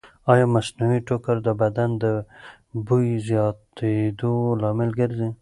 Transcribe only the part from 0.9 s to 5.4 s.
ټوکر د بدن د بوی زیاتېدو لامل ګرځي؟